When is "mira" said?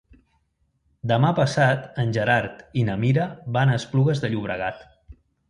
3.03-3.29